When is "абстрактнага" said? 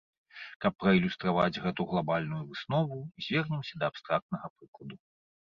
3.95-4.45